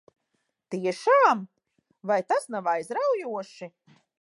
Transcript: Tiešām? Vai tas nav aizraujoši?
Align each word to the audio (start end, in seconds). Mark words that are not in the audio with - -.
Tiešām? 0.75 1.43
Vai 2.13 2.19
tas 2.33 2.51
nav 2.57 2.71
aizraujoši? 2.73 3.71